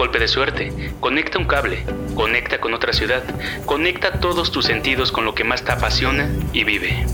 [0.00, 3.22] Golpe de suerte, conecta un cable, conecta con otra ciudad,
[3.66, 7.04] conecta todos tus sentidos con lo que más te apasiona y vive.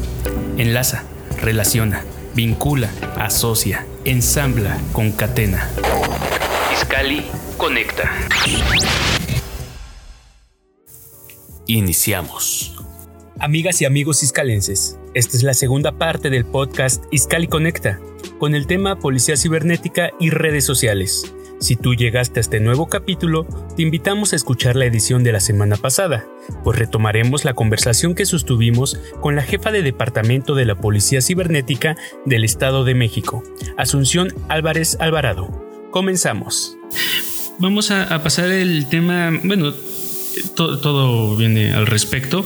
[0.56, 1.02] Enlaza,
[1.42, 2.04] relaciona,
[2.36, 5.68] vincula, asocia, ensambla, concatena.
[6.72, 7.26] Iscali
[7.56, 8.08] conecta.
[11.66, 12.76] Iniciamos.
[13.40, 17.98] Amigas y amigos iscalenses, esta es la segunda parte del podcast Iscali Conecta,
[18.38, 21.35] con el tema Policía Cibernética y redes sociales.
[21.58, 23.46] Si tú llegaste a este nuevo capítulo,
[23.76, 26.26] te invitamos a escuchar la edición de la semana pasada,
[26.62, 31.96] pues retomaremos la conversación que sostuvimos con la jefa de departamento de la Policía Cibernética
[32.26, 33.42] del Estado de México,
[33.78, 35.48] Asunción Álvarez Alvarado.
[35.90, 36.76] Comenzamos.
[37.58, 39.72] Vamos a, pasar el tema, bueno,
[40.54, 42.44] todo viene al respecto,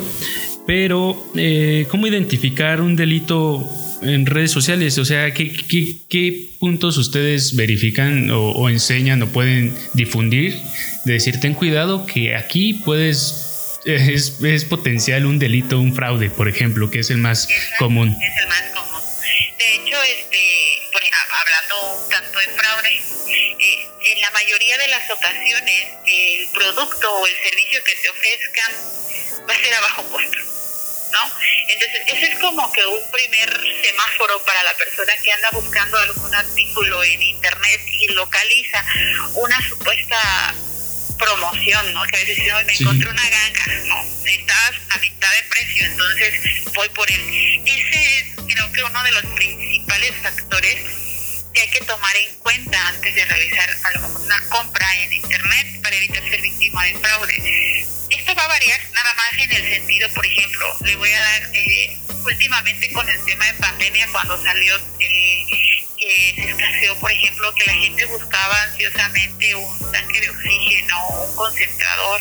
[0.69, 3.69] pero eh, ¿cómo identificar un delito
[4.02, 4.98] en redes sociales?
[4.98, 5.52] O sea, ¿qué,
[6.08, 10.58] qué, puntos ustedes verifican o, enseñan o pueden difundir?
[11.04, 16.48] De decir, ten cuidado que aquí puedes, es, es, potencial un delito, un fraude, por
[16.48, 18.10] ejemplo, que es el más común.
[18.10, 19.00] Es el más común.
[19.58, 20.40] De hecho, este,
[21.40, 27.34] hablando tanto de fraude, eh, en la mayoría de las ocasiones el producto o el
[27.34, 30.59] servicio que te ofrezcan va a ser a bajo costo.
[31.12, 31.20] ¿No?
[31.69, 36.34] Entonces, ese es como que un primer semáforo para la persona que anda buscando algún
[36.34, 38.84] artículo en internet y localiza
[39.34, 40.55] una supuesta
[41.19, 42.02] promoción, ¿no?
[42.05, 44.05] Que a veces no, me encontré una ganga, ¿no?
[44.25, 47.62] Estás a mitad de precio, entonces voy por él.
[47.67, 50.77] Ese es, creo que uno de los principales factores
[51.52, 55.13] que hay que tomar en cuenta antes de realizar a lo mejor una compra en
[55.13, 55.59] internet
[60.00, 64.42] sentido, por ejemplo, le voy a dar eh, últimamente con el tema de pandemia cuando
[64.42, 65.46] salió eh,
[65.98, 71.36] que se escaseó, por ejemplo, que la gente buscaba ansiosamente un tanque de oxígeno, un
[71.36, 72.20] concentrador.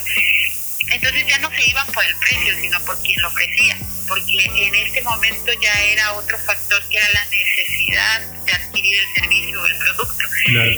[0.91, 4.75] Entonces ya no se iban por el precio, sino por quien lo ofrecía, porque en
[4.75, 9.65] este momento ya era otro factor que era la necesidad de adquirir el servicio o
[9.65, 10.23] el producto.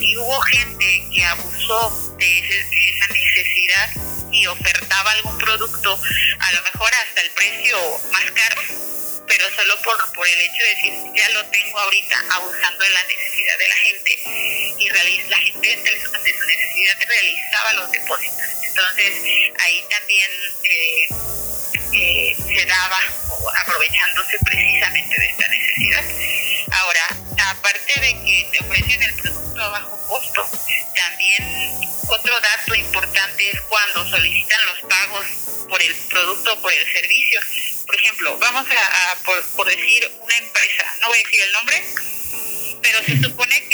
[0.02, 3.90] Y hubo gente que abusó de esa necesidad
[4.42, 5.94] y ofertaba algún producto,
[6.40, 7.78] a lo mejor hasta el precio
[8.12, 8.62] más caro,
[9.28, 13.04] pero solo por, por el hecho de decir, ya lo tengo ahorita, abusando de la
[13.04, 14.12] necesidad de la gente,
[14.80, 14.90] y
[15.30, 18.42] la gente ante su necesidad realizaba los depósitos.
[18.64, 19.14] Entonces,
[19.60, 20.32] ahí también
[20.64, 21.08] eh,
[21.94, 23.00] eh, se daba,
[23.62, 26.04] aprovechándose precisamente de esta necesidad.
[26.72, 27.08] Ahora,
[27.52, 30.46] aparte de que te ofrecen el producto a bajo costo,
[30.96, 35.26] también otro dato importante es cuando solicitan los pagos
[35.70, 37.40] por el producto o por el servicio.
[37.86, 39.16] Por ejemplo, vamos a,
[39.56, 41.84] por, decir una empresa, no voy a decir el nombre,
[42.82, 43.71] pero se supone que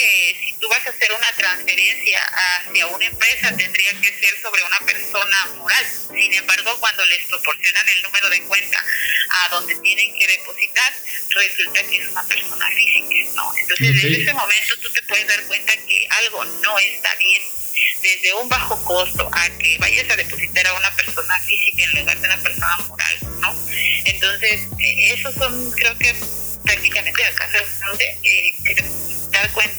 [0.68, 5.46] tú vas a hacer una transferencia hacia una empresa tendría que ser sobre una persona
[5.56, 5.86] moral.
[6.10, 8.84] Sin embargo, cuando les proporcionan el número de cuenta
[9.30, 10.94] a donde tienen que depositar,
[11.30, 13.56] resulta que es una persona física, ¿no?
[13.56, 17.44] Entonces, desde ese momento tú te puedes dar cuenta que algo no está bien
[18.02, 22.20] desde un bajo costo a que vayas a depositar a una persona física en lugar
[22.20, 23.56] de una persona moral, ¿no?
[24.04, 26.14] Entonces, eh, esos son, creo que
[26.66, 27.58] prácticamente el caso
[27.98, 28.56] de eh,
[29.32, 29.77] dar cuenta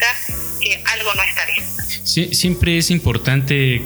[0.69, 1.65] que algo no está bien.
[2.05, 3.83] Sí, siempre es importante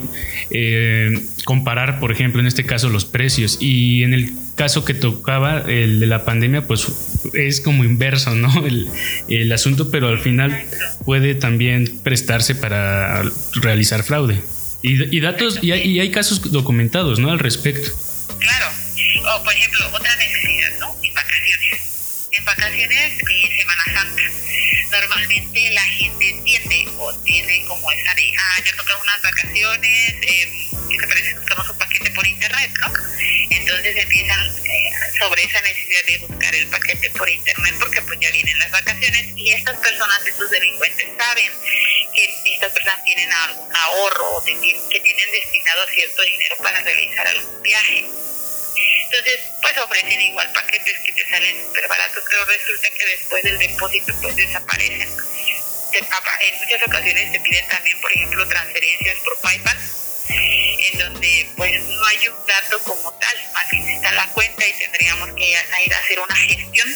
[0.49, 5.63] eh, comparar, por ejemplo, en este caso los precios y en el caso que tocaba,
[5.67, 6.87] el de la pandemia, pues
[7.33, 8.51] es como inverso, ¿no?
[9.29, 10.65] El, asunto, pero al final
[11.05, 13.23] puede también prestarse para
[13.55, 14.41] realizar fraude.
[14.81, 17.31] Y, datos, y hay, y hay, casos documentados, ¿no?
[17.31, 17.89] Al respecto.
[18.39, 18.65] Claro.
[19.37, 20.93] O, por ejemplo, otra necesidad, ¿no?
[21.01, 22.27] En vacaciones.
[22.31, 24.42] En vacaciones, de Semana Santa.
[24.93, 30.69] Normalmente la gente tiende o tiene como esa de, ah, ya toca unas vacaciones, eh,
[30.87, 31.33] ¿qué te parece?
[31.33, 32.93] Buscamos un paquete por internet, ¿no?
[33.49, 38.29] Entonces empiezan eh, sobre esa necesidad de buscar el paquete por internet porque pues ya
[38.29, 41.51] vienen las vacaciones y estas personas, estos delincuentes saben
[42.13, 47.61] que estas personas tienen algún ahorro o que tienen destinado cierto dinero para realizar algún
[47.63, 48.05] viaje.
[49.13, 53.59] Entonces, pues ofrecen igual paquetes que te salen súper baratos, pero resulta que después del
[53.59, 55.07] depósito pues desaparecen.
[55.91, 59.77] En muchas ocasiones te piden también, por ejemplo, transferencias por PayPal,
[60.29, 64.73] en donde pues no hay un dato como tal, más bien está la cuenta y
[64.73, 65.57] tendríamos que ir
[65.93, 66.89] a hacer una gestión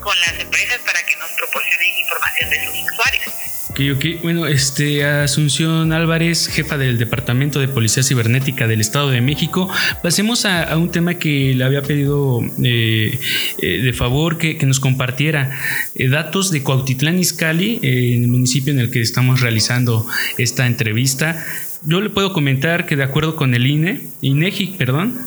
[0.00, 3.34] con las empresas para que nos proporcionen información de sus usuarios.
[3.76, 4.22] Ok, ok.
[4.22, 9.68] Bueno, este, Asunción Álvarez, jefa del Departamento de Policía Cibernética del Estado de México.
[10.02, 13.20] Pasemos a, un tema que le había pedido eh,
[13.58, 15.60] eh, de favor que, nos compartiera.
[15.94, 20.06] Eh, datos de Cuautitlán Izcalli, en el municipio en el que estamos realizando
[20.38, 21.44] esta entrevista.
[21.84, 25.18] Yo le puedo comentar que de acuerdo con el INE, INEGI, perdón,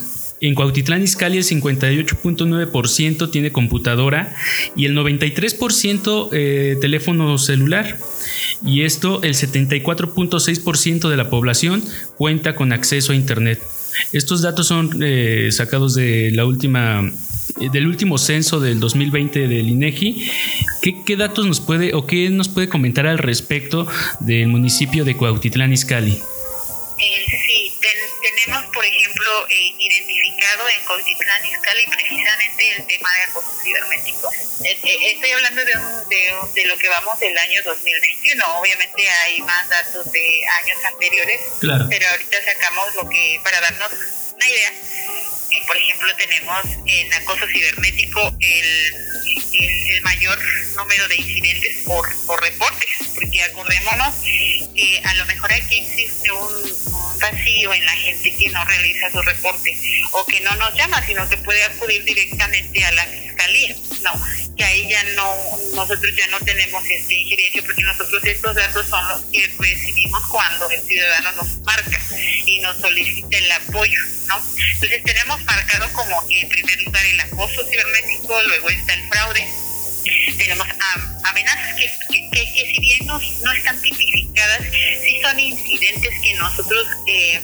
[0.41, 4.35] en Cuautitlán Izcalli el 58.9% tiene computadora
[4.75, 7.97] y el 93% eh, teléfono celular.
[8.65, 11.83] Y esto, el 74.6% de la población
[12.17, 13.61] cuenta con acceso a Internet.
[14.13, 17.11] Estos datos son eh, sacados de la última
[17.73, 20.29] del último censo del 2020 del INEGI.
[20.81, 23.87] ¿Qué, ¿Qué, datos nos puede o qué nos puede comentar al respecto
[24.19, 26.19] del municipio de Cuautitlán Izcalli?
[26.97, 27.38] Sí,
[30.69, 34.31] en Cotitlán Izcalli precisamente el tema de acoso cibernético.
[34.63, 35.73] Eh, eh, estoy hablando de,
[36.53, 38.43] de, lo que vamos del año 2021.
[38.59, 41.41] Obviamente hay más datos de años anteriores,
[41.89, 43.91] pero ahorita sacamos lo que, para darnos
[44.35, 48.93] una idea, eh, por ejemplo, tenemos en acoso cibernético el,
[49.53, 50.39] el, mayor
[50.75, 54.15] número de incidentes por, por reportes, porque acordémonos
[54.75, 56.78] que a lo mejor aquí existe un
[57.19, 59.77] vacío en la gente que no realiza su reporte
[60.11, 64.11] o que no nos llama, sino que puede acudir directamente a la fiscalía, ¿no?
[64.55, 65.35] Que ahí ya no,
[65.75, 70.69] nosotros ya no tenemos este injerencia porque nosotros estos datos son los que recibimos cuando
[70.69, 71.99] el ciudadano nos marca
[72.45, 74.41] y nos solicita el apoyo, ¿no?
[74.73, 79.47] Entonces tenemos marcado como en primer lugar el acoso cibernético, luego está el fraude,
[80.37, 80.67] tenemos
[81.23, 84.18] amenazas que, que, si bien no, no, están tipificadas,
[85.01, 87.41] sí son incidentes que nosotros eh,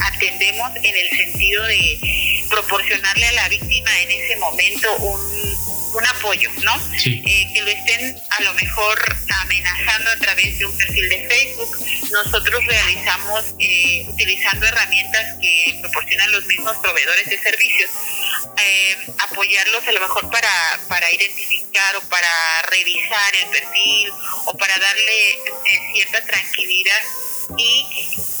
[0.00, 5.54] atendemos en el sentido de proporcionarle a la víctima en ese momento un,
[5.94, 6.74] un apoyo, ¿no?
[7.04, 8.98] Eh, que lo estén a lo mejor
[9.42, 11.78] amenazando a través de un perfil de Facebook.
[12.12, 17.90] Nosotros realizamos eh, utilizando herramientas que proporcionan los mismos proveedores de servicios
[18.56, 24.12] eh, apoyarlos a lo mejor para, para identificar o para revisar el perfil
[24.46, 27.00] o para darle eh, cierta tranquilidad
[27.56, 27.86] y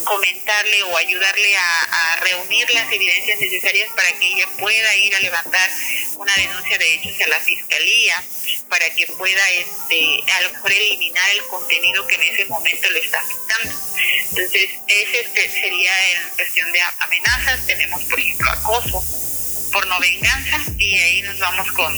[0.04, 5.70] comentarle o ayudarle a, reunir las evidencias necesarias para que ella pueda ir a levantar
[6.16, 8.22] una denuncia de hechos a la fiscalía
[8.68, 13.00] para que pueda este a lo mejor eliminar el contenido que en ese momento le
[13.00, 13.74] está afectando.
[14.30, 17.66] Entonces, ese este, sería en cuestión de amenazas.
[17.66, 19.04] Tenemos, por ejemplo, acoso
[19.72, 21.92] por no venganza y ahí nos vamos con,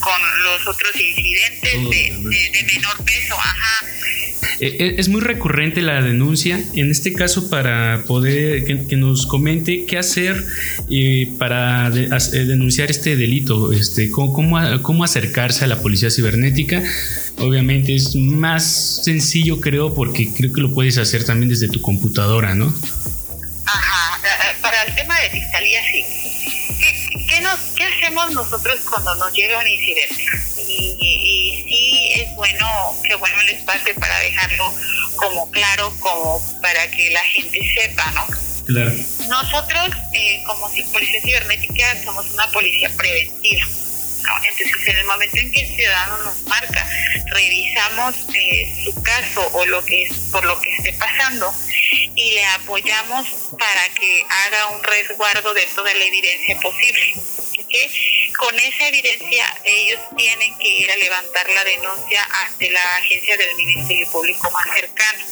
[0.00, 3.34] con los otros incidentes de, menor peso.
[3.38, 3.86] Ajá.
[4.60, 9.84] Eh, eh, es muy recurrente la denuncia, en este caso para poder que, nos comente
[9.84, 10.44] qué hacer
[10.90, 16.82] eh, para denunciar este delito, este, cómo, cómo, acercarse a la policía cibernética.
[17.38, 22.54] Obviamente es más sencillo creo porque creo que lo puedes hacer también desde tu computadora,
[22.54, 22.74] ¿no?
[23.66, 24.20] Ajá,
[24.62, 26.26] para el tema de fiscalía sí
[27.76, 30.24] ¿qué, hacemos nosotros cuando nos llega un incidente?
[32.36, 34.72] Bueno, que bueno el espacio para dejarlo
[35.16, 38.26] como claro, como para que la gente sepa, ¿no?
[38.66, 38.92] Claro.
[39.28, 43.66] Nosotros, eh, como policía cibernética, somos una policía preventiva.
[44.26, 46.86] Entonces, en el momento en que el ciudadano nos marca,
[47.26, 51.52] revisamos eh, su caso o lo que por lo que esté pasando
[52.16, 53.26] y le apoyamos
[53.58, 57.14] para que haga un resguardo de toda la evidencia posible.
[58.38, 63.54] Con esa evidencia ellos tienen que ir a levantar la denuncia ante la agencia del
[63.54, 65.24] Ministerio Público más cercano.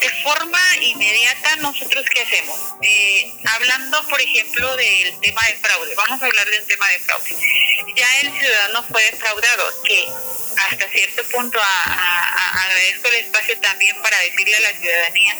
[0.00, 2.58] De forma inmediata, ¿nosotros qué hacemos?
[2.82, 7.36] Eh, hablando, por ejemplo, del tema de fraude, vamos a hablar del tema de fraude.
[7.96, 10.06] Ya el ciudadano fue defraudado, que
[10.58, 15.36] hasta cierto punto agradezco el espacio también para decirle a la ciudadanía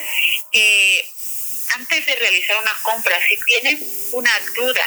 [0.52, 1.10] que
[1.74, 3.80] antes de realizar una compra, si tienen
[4.12, 4.86] una duda,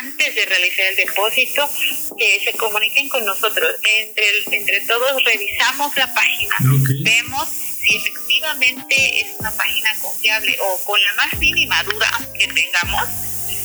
[0.00, 1.70] antes de realizar el depósito,
[2.18, 3.76] que se comuniquen con nosotros.
[3.84, 6.56] Entre, entre todos revisamos la página,
[7.02, 7.48] vemos
[7.82, 13.08] si efectivamente es una página confiable o con la más mínima duda que tengamos,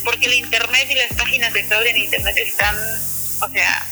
[0.03, 2.75] porque el Internet y las páginas de fraude en Internet están,
[3.41, 3.87] o sea,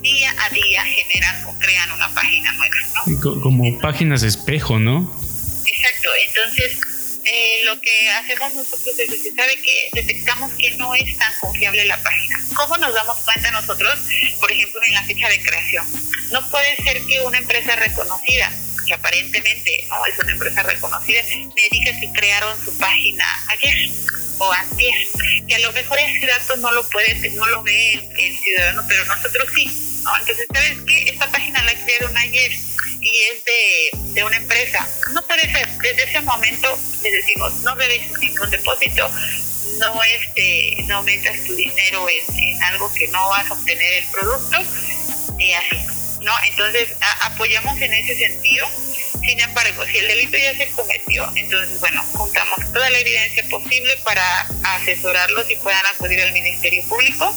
[0.00, 2.74] día a día generan o crean una página nueva,
[3.06, 3.40] ¿no?
[3.40, 5.16] Como páginas de espejo, ¿no?
[5.66, 6.80] Exacto, entonces
[7.24, 11.84] eh, lo que hacemos nosotros es decir, ¿sabe que Detectamos que no es tan confiable
[11.84, 12.38] la página.
[12.54, 13.98] ¿Cómo nos damos cuenta nosotros,
[14.40, 15.86] por ejemplo, en la fecha de creación?
[16.30, 18.52] No puede ser que una empresa reconocida
[18.88, 21.20] que aparentemente no es una empresa reconocida,
[21.54, 23.90] me diga que crearon su página ayer
[24.38, 24.94] o antes,
[25.46, 29.04] que a lo mejor ese dato no lo puede, no lo ve el, ciudadano, pero
[29.04, 30.00] nosotros sí.
[30.02, 30.16] ¿no?
[30.16, 31.10] Entonces, ¿sabes qué?
[31.10, 32.52] Esta página la crearon ayer
[33.00, 34.88] y es de, de una empresa.
[35.12, 35.68] No puede ser.
[35.78, 39.10] Desde ese momento le decimos, no revises ningún depósito,
[39.78, 44.58] no este no metas tu dinero en, algo que no vas a obtener el producto
[45.38, 46.88] y así no entonces
[47.22, 48.66] apoyamos en ese sentido
[49.20, 53.96] sin embargo si el delito ya se cometió entonces bueno juntamos toda la evidencia posible
[54.04, 57.34] para asesorarlos y puedan acudir al ministerio público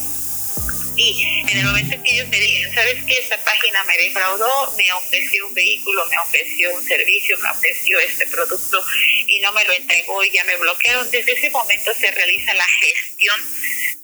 [0.96, 3.14] y en el momento en que ellos me digan, ¿sabes qué?
[3.14, 8.26] Esta página me defraudó, me ofreció un vehículo, me ofreció un servicio, me ofreció este
[8.26, 8.84] producto
[9.26, 12.66] y no me lo entregó y ya me bloquearon, desde ese momento se realiza la
[12.68, 13.40] gestión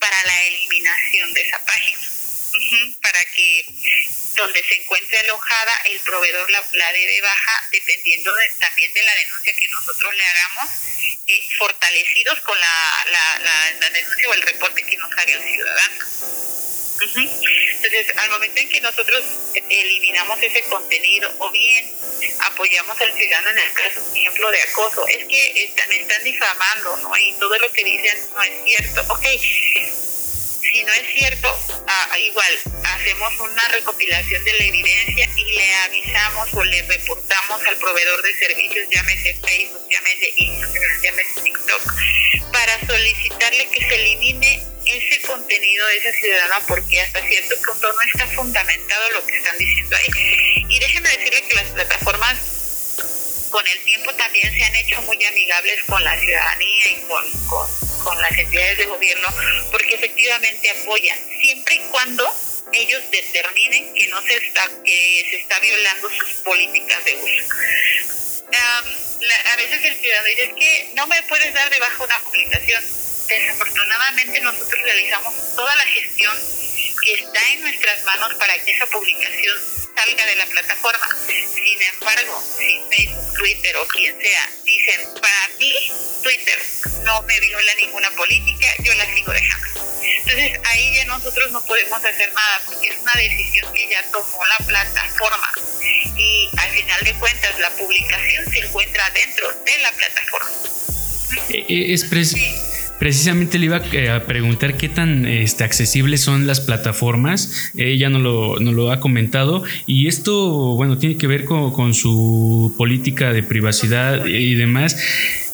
[0.00, 1.98] para la eliminación de esa página.
[3.02, 3.64] para que
[4.38, 9.14] donde se encuentre alojada el proveedor la, la dé de baja dependiendo también de la
[9.14, 10.70] denuncia que nosotros le hagamos
[11.26, 16.04] eh, fortalecidos con la, la, la, denuncia o el reporte que nos haga el ciudadano.
[17.00, 19.24] Entonces, al momento en que nosotros
[19.68, 21.92] eliminamos ese contenido o bien
[22.40, 26.96] apoyamos al ciudadano en el caso, por ejemplo, de acoso, es que están, están difamando,
[26.96, 27.16] ¿no?
[27.16, 29.04] Y todo lo que dicen no es cierto.
[29.08, 29.26] Ok,
[30.78, 31.48] si no es cierto,
[31.88, 37.76] ah, igual hacemos una recopilación de la evidencia y le avisamos o le reportamos al
[37.78, 41.82] proveedor de servicios, llámese Facebook, llámese Instagram, llámese TikTok,
[42.52, 48.00] para solicitarle que se elimine ese contenido de esa ciudadana porque hasta cierto punto no
[48.12, 50.64] está fundamentado lo que están diciendo ahí.
[50.68, 52.38] Y déjenme decirle que las plataformas
[53.50, 57.87] con el tiempo también se han hecho muy amigables con la ciudadanía y con,
[58.20, 59.28] las entidades de gobierno
[59.70, 62.24] porque efectivamente apoyan siempre y cuando
[62.72, 68.44] ellos determinen que no se está que se está violando sus políticas de uso.
[68.50, 72.82] a veces el ciudadano dice que no me puedes dar debajo una publicación
[73.28, 76.34] desafortunadamente nosotros realizamos toda la gestión
[77.04, 79.56] que está en nuestras manos para que esa publicación
[79.94, 81.06] salga de la plataforma.
[81.26, 85.74] Sin embargo, si Facebook, Twitter o quien sea dicen, para mí
[86.22, 86.58] Twitter
[87.08, 89.80] no me viola ninguna política, yo la sigo dejando.
[90.20, 94.44] Entonces ahí ya nosotros no podemos hacer nada porque es una decisión que ya tomó
[94.58, 95.48] la plataforma
[96.16, 100.50] y al final de cuentas la publicación se encuentra dentro de la plataforma.
[101.48, 102.04] Eh, eh, es,
[102.98, 107.70] Precisamente le iba eh, a preguntar qué tan este, accesibles son las plataformas.
[107.76, 109.62] Ella no lo, no lo ha comentado.
[109.86, 114.96] Y esto, bueno, tiene que ver con, su política de privacidad y demás,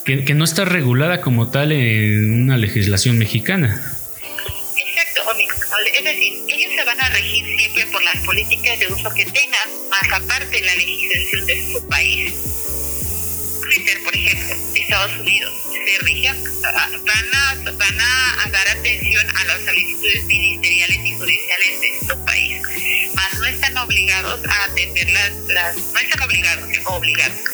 [0.05, 3.81] que, no está regulada como tal en una legislación mexicana.
[4.77, 5.23] Exacto,
[5.99, 9.69] es decir, ellos se van a regir siempre por las políticas de uso que tengan,
[9.91, 12.35] más aparte la legislación de su país.
[13.63, 19.65] Twitter, por ejemplo, Estados Unidos se rigen, van a, van a, dar atención a las
[19.65, 22.63] solicitudes ministeriales y judiciales de su país,
[23.15, 27.54] más no están obligados a atender las, las no están obligados, obligados.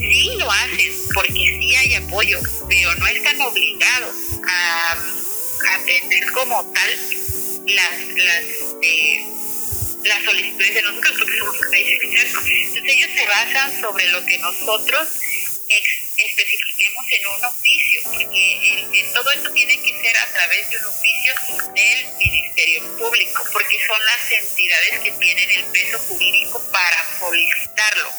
[0.00, 2.38] Sí lo hacen porque sí hay apoyo,
[2.68, 4.16] pero no están obligados
[4.46, 4.98] a,
[5.74, 6.90] atender como tal
[7.66, 8.44] las, las
[8.82, 9.30] eh,
[10.04, 12.00] las solicitudes de nosotros porque somos un país.
[12.02, 15.08] Entonces ellos se basan sobre lo que nosotros
[16.16, 21.34] especifiquemos en un oficio, porque todo esto tiene que ser a través de un oficio
[21.74, 28.10] del Ministerio Público, porque son las entidades que tienen el peso jurídico para solicitarlo.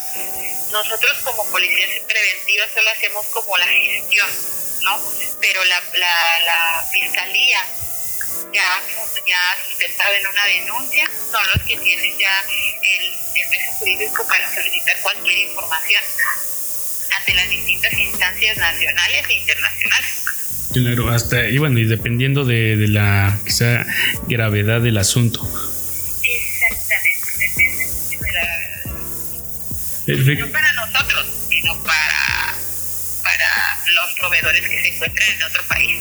[0.71, 4.29] Nosotros como policías preventivas solo hacemos como la gestión,
[4.83, 4.97] ¿no?
[5.39, 7.59] Pero la, la, fiscalía
[8.53, 8.81] ya,
[9.27, 9.37] ya
[9.67, 14.99] sustentada en una denuncia son los que tienen ya el, el peso jurídico para solicitar
[15.01, 16.03] cualquier información
[17.17, 20.25] ante las distintas instancias nacionales e internacionales.
[20.73, 23.85] Claro, hasta, y bueno, y dependiendo de, de la quizá
[24.27, 25.45] gravedad del asunto.
[30.05, 30.45] Perfecto.
[30.45, 32.55] No para nosotros, sino para,
[33.23, 35.97] para los proveedores que se encuentran en otro país.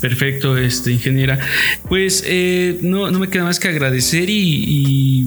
[0.00, 1.38] Perfecto, este, ingeniera.
[1.88, 5.26] Pues eh, no, no me queda más que agradecer y, y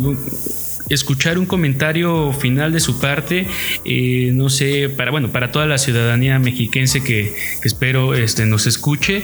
[0.90, 3.48] escuchar un comentario final de su parte,
[3.86, 9.24] eh, no sé, para bueno, para toda la ciudadanía mexiquense que, espero este, nos escuche,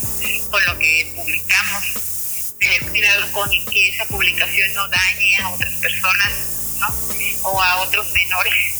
[0.49, 6.33] con lo que publicamos, tener cuidado con que esa publicación no dañe a otras personas,
[6.79, 6.87] ¿no?
[7.43, 8.79] O a otros menores.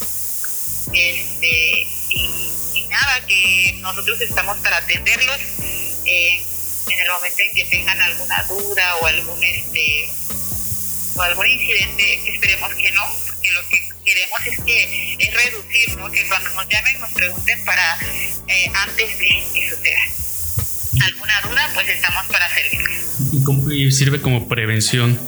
[0.94, 5.40] Este, y, nada, que nosotros estamos para atenderlos
[6.06, 6.46] eh,
[6.88, 10.10] en el momento en que tengan alguna duda o algún este
[11.16, 16.12] o algún incidente, esperemos que no, porque lo que queremos es que es reducir, ¿no?
[16.12, 17.98] que cuando nos llamen nos pregunten para
[18.48, 20.00] eh, antes de que suceda.
[21.06, 21.70] ¿Alguna duda?
[21.74, 23.72] Pues estamos para servirles.
[23.72, 25.20] Y, sirve como prevención.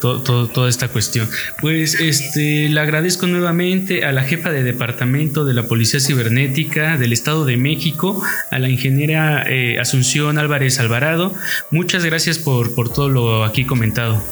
[0.00, 1.30] Todo, toda esta cuestión.
[1.62, 7.14] Pues este le agradezco nuevamente a la jefa de departamento de la Policía Cibernética del
[7.14, 11.34] Estado de México, a la ingeniera eh, Asunción Álvarez Alvarado.
[11.70, 14.22] Muchas gracias por, por todo lo aquí comentado.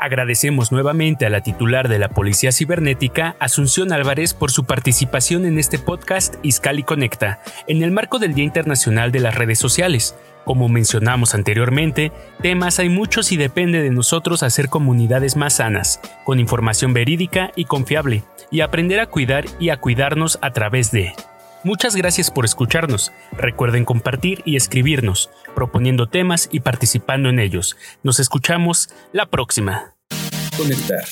[0.00, 5.58] Agradecemos nuevamente a la titular de la Policía Cibernética, Asunción Álvarez, por su participación en
[5.58, 10.14] este podcast Iscali Conecta, en el marco del Día Internacional de las Redes Sociales.
[10.44, 16.38] Como mencionamos anteriormente, temas hay muchos y depende de nosotros hacer comunidades más sanas, con
[16.38, 21.12] información verídica y confiable, y aprender a cuidar y a cuidarnos a través de...
[21.64, 23.12] Muchas gracias por escucharnos.
[23.32, 27.76] Recuerden compartir y escribirnos, proponiendo temas y participando en ellos.
[28.02, 29.96] Nos escuchamos la próxima.
[30.56, 31.04] Conectar.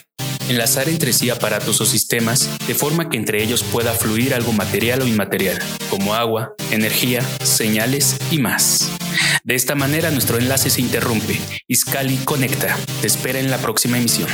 [0.48, 5.02] Enlazar entre sí aparatos o sistemas de forma que entre ellos pueda fluir algo material
[5.02, 5.58] o inmaterial,
[5.90, 8.92] como agua, energía, señales y más.
[9.42, 11.40] De esta manera nuestro enlace se interrumpe.
[11.66, 12.76] Iscali Conecta.
[13.00, 14.28] Te espera en la próxima emisión.